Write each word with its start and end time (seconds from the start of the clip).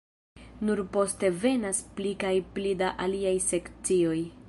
Nur 0.69 0.81
poste 0.95 1.31
venas 1.45 1.83
pli 1.99 2.15
kaj 2.25 2.35
pli 2.57 2.75
da 2.83 2.93
aliaj 3.07 3.39
sekcioj. 3.53 4.21